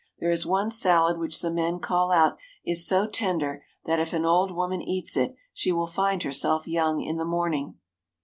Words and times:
There 0.17 0.31
is 0.31 0.47
one 0.47 0.71
salad 0.71 1.19
which 1.19 1.41
the 1.41 1.51
men 1.51 1.77
call 1.79 2.11
out 2.11 2.35
is 2.65 2.87
so 2.87 3.05
tender 3.05 3.63
that 3.85 3.99
if 3.99 4.13
an 4.13 4.25
old 4.25 4.49
woman 4.49 4.81
eats 4.81 5.15
it 5.15 5.35
she 5.53 5.71
will 5.71 5.85
find 5.85 6.23
herself 6.23 6.67
young 6.67 7.01
in 7.01 7.17
the 7.17 7.23
morning. 7.23 7.77